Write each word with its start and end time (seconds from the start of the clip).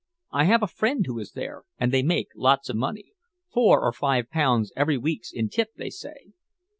I 0.31 0.45
have 0.45 0.63
a 0.63 0.67
friend 0.67 1.05
who 1.05 1.19
is 1.19 1.33
there, 1.33 1.61
and 1.77 1.91
they 1.93 2.01
make 2.01 2.29
lots 2.35 2.69
of 2.69 2.75
money 2.75 3.13
four 3.53 3.83
or 3.83 3.93
five 3.93 4.31
pounds 4.31 4.71
every 4.75 4.97
week 4.97 5.25
in 5.31 5.47
tips, 5.47 5.75
they 5.77 5.91
say." 5.91 6.31